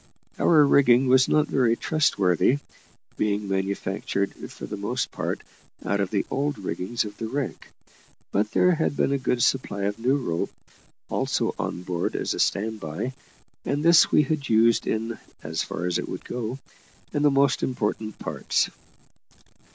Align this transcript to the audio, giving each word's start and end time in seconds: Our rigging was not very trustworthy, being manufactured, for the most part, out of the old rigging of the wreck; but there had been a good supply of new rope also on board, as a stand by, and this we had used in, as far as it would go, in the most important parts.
Our 0.39 0.65
rigging 0.65 1.09
was 1.09 1.27
not 1.27 1.45
very 1.45 1.75
trustworthy, 1.75 2.57
being 3.17 3.47
manufactured, 3.47 4.33
for 4.51 4.65
the 4.65 4.75
most 4.75 5.11
part, 5.11 5.41
out 5.85 5.99
of 5.99 6.09
the 6.09 6.25
old 6.31 6.57
rigging 6.57 6.97
of 7.05 7.15
the 7.19 7.27
wreck; 7.27 7.69
but 8.31 8.49
there 8.49 8.71
had 8.73 8.97
been 8.97 9.11
a 9.11 9.19
good 9.19 9.43
supply 9.43 9.83
of 9.83 9.99
new 9.99 10.17
rope 10.17 10.49
also 11.07 11.53
on 11.59 11.83
board, 11.83 12.15
as 12.15 12.33
a 12.33 12.39
stand 12.39 12.79
by, 12.79 13.13
and 13.63 13.85
this 13.85 14.11
we 14.11 14.23
had 14.23 14.49
used 14.49 14.87
in, 14.87 15.19
as 15.43 15.61
far 15.61 15.85
as 15.85 15.99
it 15.99 16.09
would 16.09 16.25
go, 16.25 16.57
in 17.13 17.21
the 17.21 17.29
most 17.29 17.61
important 17.61 18.17
parts. 18.17 18.71